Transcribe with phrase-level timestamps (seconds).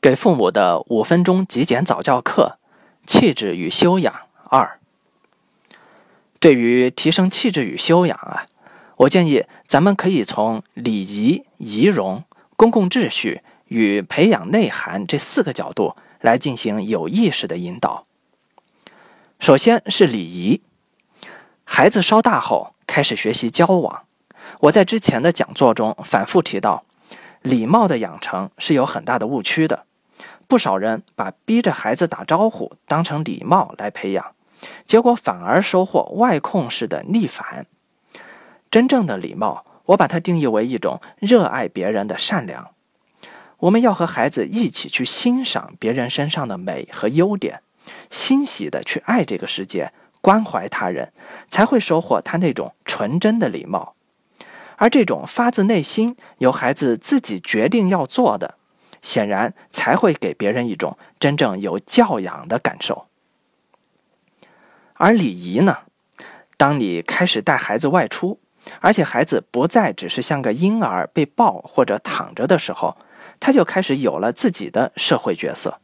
[0.00, 2.58] 给父母的五分钟极简早教课：
[3.06, 4.14] 气质与修养
[4.48, 4.78] 二。
[6.38, 8.46] 对于提升气质与修养啊，
[8.96, 12.24] 我建议咱们可以从礼仪、仪容、
[12.56, 18.06] 公共秩序与培养内涵这四个角度来进行有意识的引导。
[19.38, 20.62] 首先是礼仪，
[21.64, 24.04] 孩子稍大后开始学习交往。
[24.60, 26.84] 我在之前的讲座中反复提到，
[27.42, 29.84] 礼貌的养成是有很大的误区的。
[30.50, 34.34] 不少人把逼着孩子打招呼当成礼貌来培养，
[34.84, 37.66] 结果反而收获外控式的逆反。
[38.68, 42.72] 真正的礼貌，我把它定义为一种热爱别人的善良。
[43.58, 47.62] 我们要和孩子一起去欣赏别人身上的美和优点，
[48.10, 51.12] 欣喜的去爱这个世界，关怀他人，
[51.48, 53.94] 才会收获他那种纯真的礼貌。
[54.78, 58.56] 而这种发自内心由孩子自己决定要做的。
[59.02, 63.06] 显然才会给别人一种真正有教养的感受。
[64.94, 65.78] 而礼仪呢？
[66.56, 68.38] 当你开始带孩子外出，
[68.80, 72.98] 而且孩子不再只是像个婴儿被抱或者躺着的时候，
[73.40, 75.80] 他就开始有了自己的社会角色。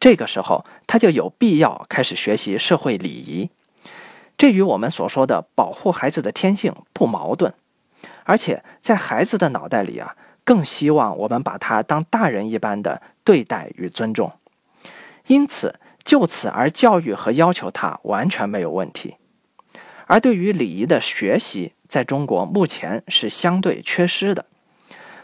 [0.00, 3.50] 这个时候，他就有必要开始学习社会礼仪。
[4.38, 7.52] 这与我们所说的保护孩子的天性不矛盾，
[8.24, 10.16] 而且在孩子的脑袋里啊。
[10.48, 14.32] 更希望我们把他当大人一般的对待与尊重，
[15.26, 19.16] 因此就此而教育和要求他完全没有问题。
[20.06, 24.46] 而对于礼仪的学习，在中国目前是相对缺失的，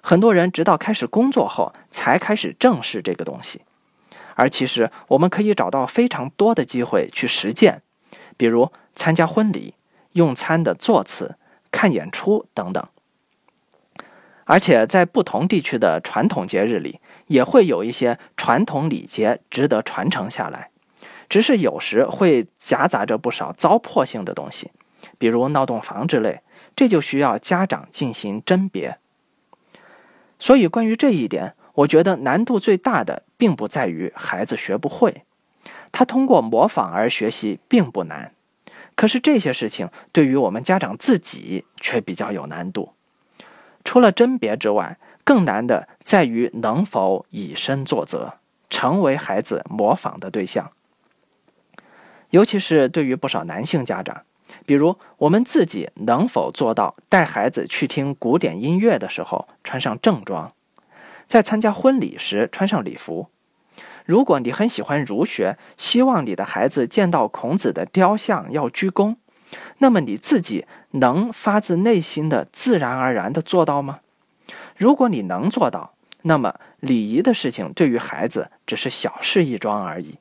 [0.00, 3.60] 很多人直到开始工作后才开始正视这个东西。
[4.34, 7.82] 而其实我们可以找到非常多的机会去实践，
[8.36, 9.74] 比如参加婚礼、
[10.14, 11.36] 用餐的座次、
[11.70, 12.84] 看演出等等。
[14.52, 20.68] 而且在不同地区的传统节日里，也会有一些传统礼节值得传承下来，
[21.30, 24.70] 只是有时会夹杂着不少糟粕性的东西，
[25.16, 26.42] 比如闹洞房之类，
[26.76, 28.98] 这就需要家长进行甄别。
[30.38, 35.22] 所以，关于这一点，我觉得难度最大的并不在于孩子学不会，
[35.90, 38.34] 他通过模仿而学习并不难，
[38.94, 42.92] 可是这些事情对于我们家长自己却比较有难度。
[43.92, 48.38] 除了甄别之外，更难的在于能否以身作则，
[48.70, 50.72] 成为孩子模仿的对象。
[52.30, 54.22] 尤其是对于不少男性家长，
[54.64, 60.54] 比如我们自己能否做到带孩子去听古典音乐的时候穿上正装，
[61.26, 63.28] 在参加婚礼时穿上礼服？
[64.06, 69.16] 如果你很喜欢儒学，希望你的孩子见到孔子的雕像要鞠躬。
[69.80, 74.00] 那么你自己能发自内心的、自然而然的做到吗？
[74.76, 75.92] 如果你能做到，
[76.22, 80.18] 那么礼仪的事情对于孩子只是小事一桩而已。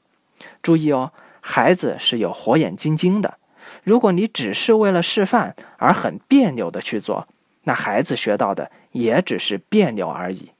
[0.61, 3.37] 注意哦，孩子是有火眼金睛的。
[3.83, 7.27] 如果你只是为了示范而很别扭的去做，
[7.63, 10.51] 那孩子学到的也只是别扭而已。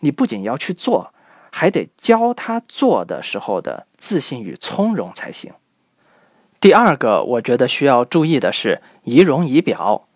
[0.00, 1.12] 你不仅要去做，
[1.50, 5.52] 还得教他做的时候的自信与从容才行。
[6.60, 10.06] 第二个，我觉得需要注意的是仪容仪表。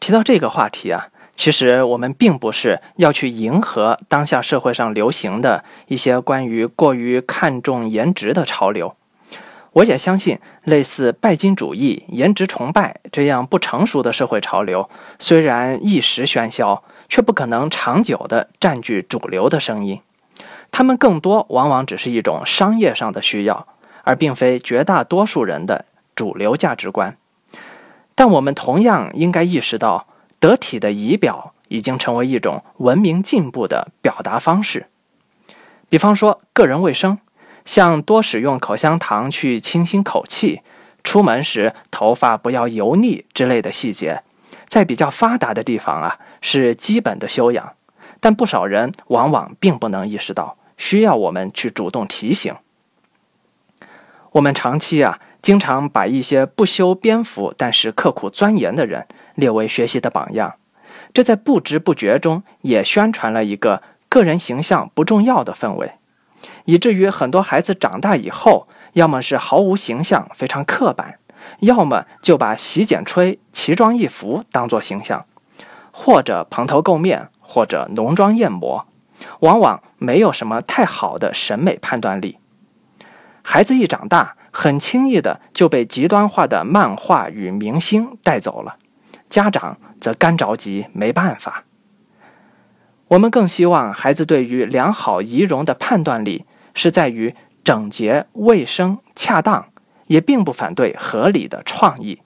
[0.00, 8.96] 提到这个话题啊，其实我们并不是要去迎合当下社会上流行的一些关于过于看重颜值的潮流。
[9.74, 14.88] 我也相信，类似拜金主义、颜值崇拜这样不成熟的社会潮流，
[15.18, 20.00] 虽然一时喧嚣，却不可能长久的占据主流的声音。
[20.70, 23.66] 他们更多往往只是一种商业上的需要。
[24.04, 25.84] 而并非绝大多数人的
[26.16, 27.16] 主流价值观，
[28.22, 30.06] 但我们同样应该意识到，
[30.38, 34.86] 得体的仪表已经成为一种文明进步的表达方式。
[35.88, 37.18] 比方说，个人卫生，
[37.64, 40.60] 像多使用口香糖去清新口气，
[41.02, 44.22] 出门时头发不要油腻之类的细节，
[44.68, 47.72] 在比较发达的地方啊，是基本的修养，
[48.20, 52.54] 但不少人往往并不能意识到，需要我们去主动提醒。
[54.30, 60.54] 我们长期啊，经常把一些不修边幅但是刻苦钻研的人列为学习的榜样，
[61.12, 65.92] 这在不知不觉中也宣传了一个个人形象不重要的氛围，
[66.64, 71.18] 以至于很多孩子长大以后，要么是毫无形象，非常刻板，
[71.58, 75.24] 要么就把洗剪吹、奇装异服当作形象，
[75.90, 78.86] 或者蓬头垢面，或者浓妆艳抹，
[79.40, 82.38] 往往没有什么太好的审美判断力。
[83.42, 88.76] 孩子一长大，很轻易的就被极端化的漫画与明星带走了，
[89.28, 91.64] 家长则干着急，没办法。
[93.08, 96.44] 我们更希望孩子对于良好仪容的判断力
[96.74, 97.34] 是在于
[97.64, 99.66] 整洁、卫生、恰当，
[100.06, 102.20] 也并不反对合理的创意。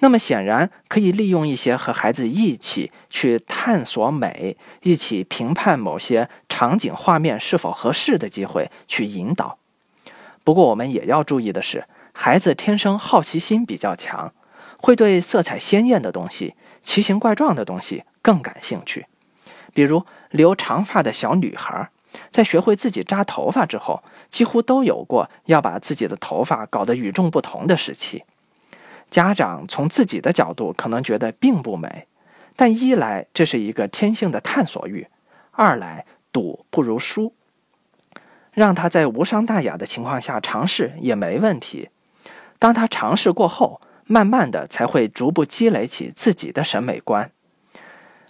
[0.00, 9.58] 那么显然可以利用一些和孩子一起去探索美、一起评判某些场景画面是否合适的机会去引导。
[10.50, 14.34] 不过我们也要注意的是，孩子天生好奇心比较强，
[14.78, 19.06] 会对色彩鲜艳的东西、奇形怪状的东西更感兴趣。
[19.72, 21.88] 比如留长发的小女孩，
[22.32, 28.24] 在学会自己扎头发之后，几乎都有过要把自己的头发搞得与众不同的时期。
[29.08, 32.08] 家长从自己的角度可能觉得并不美，
[32.56, 35.06] 但一来这是一个天性的探索欲，
[35.52, 37.32] 二来赌不如输。
[38.60, 41.88] 让他在无伤大雅的情况下尝试也没问题。
[42.58, 47.32] 当他尝试过后，慢慢的才会逐步积累起自己的审美观。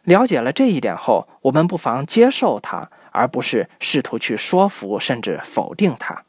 [0.05, 6.23] 了解了这一点后，我们不妨接受他，而不是试图去说服甚至否定他。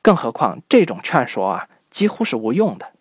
[0.00, 2.92] 更何况这种劝说啊，几乎是无用的。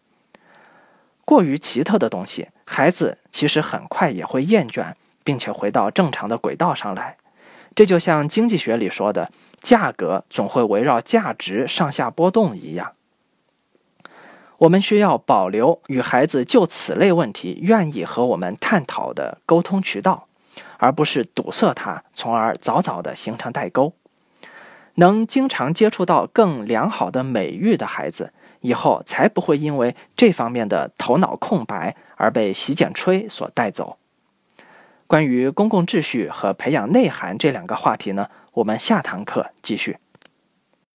[1.24, 4.92] 过于奇特的东西，孩子其实很快也会厌倦，
[5.24, 7.18] 并且回到正常的轨道上来。
[7.76, 9.30] 这就像经济学里说的，
[9.66, 12.94] 价格总会围绕价值上下波动一样。
[14.60, 20.28] 我们需要保留与孩子就此类问题愿意和我们探讨的沟通渠道，
[20.78, 23.94] 而不是堵塞它，从而早早的形成代沟。
[24.98, 28.32] 能经常接触到更良好的美育的孩子。
[28.62, 33.98] 以后才不会因为这方面的头脑空白而被洗剪吹所带走。
[35.06, 39.98] 关于公共秩序和培养内涵这两个话题呢，我们下堂课继续。